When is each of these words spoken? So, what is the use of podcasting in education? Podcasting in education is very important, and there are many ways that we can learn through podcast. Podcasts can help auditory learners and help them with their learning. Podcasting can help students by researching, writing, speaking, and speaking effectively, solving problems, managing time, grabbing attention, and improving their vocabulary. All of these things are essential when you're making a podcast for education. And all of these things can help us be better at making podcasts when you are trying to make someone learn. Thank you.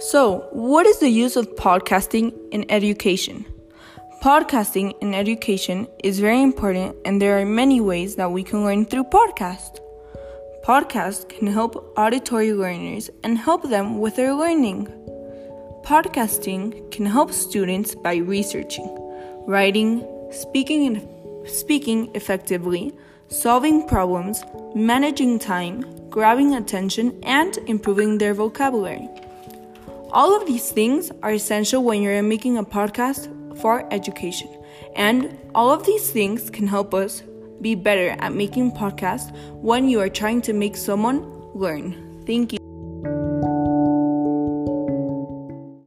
So, 0.00 0.48
what 0.52 0.86
is 0.86 0.98
the 0.98 1.10
use 1.10 1.36
of 1.36 1.56
podcasting 1.56 2.32
in 2.52 2.64
education? 2.70 3.44
Podcasting 4.22 4.94
in 5.02 5.12
education 5.12 5.86
is 6.02 6.20
very 6.20 6.40
important, 6.40 6.96
and 7.04 7.20
there 7.20 7.38
are 7.38 7.44
many 7.44 7.82
ways 7.82 8.16
that 8.16 8.32
we 8.32 8.42
can 8.42 8.64
learn 8.64 8.86
through 8.86 9.04
podcast. 9.04 9.78
Podcasts 10.64 11.28
can 11.28 11.48
help 11.48 11.92
auditory 11.98 12.54
learners 12.54 13.10
and 13.22 13.36
help 13.36 13.68
them 13.68 13.98
with 13.98 14.16
their 14.16 14.32
learning. 14.32 14.86
Podcasting 15.84 16.90
can 16.90 17.04
help 17.04 17.30
students 17.30 17.94
by 17.94 18.16
researching, 18.16 18.88
writing, 19.46 20.02
speaking, 20.32 20.86
and 20.86 21.46
speaking 21.46 22.10
effectively, 22.14 22.94
solving 23.28 23.86
problems, 23.86 24.42
managing 24.74 25.38
time, 25.38 25.84
grabbing 26.08 26.54
attention, 26.54 27.20
and 27.22 27.58
improving 27.66 28.16
their 28.16 28.32
vocabulary. 28.32 29.06
All 30.12 30.34
of 30.34 30.44
these 30.44 30.72
things 30.72 31.12
are 31.22 31.30
essential 31.30 31.84
when 31.84 32.02
you're 32.02 32.20
making 32.22 32.58
a 32.58 32.64
podcast 32.64 33.30
for 33.58 33.86
education. 33.92 34.48
And 34.96 35.38
all 35.54 35.70
of 35.70 35.86
these 35.86 36.10
things 36.10 36.50
can 36.50 36.66
help 36.66 36.94
us 36.94 37.22
be 37.60 37.76
better 37.76 38.16
at 38.18 38.34
making 38.34 38.72
podcasts 38.72 39.30
when 39.54 39.88
you 39.88 40.00
are 40.00 40.08
trying 40.08 40.42
to 40.42 40.52
make 40.52 40.76
someone 40.76 41.22
learn. 41.54 42.24
Thank 42.26 42.54
you. 42.54 42.69